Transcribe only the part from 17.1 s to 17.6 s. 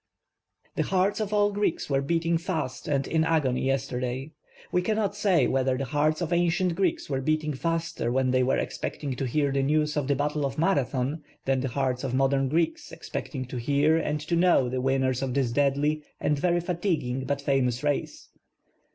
but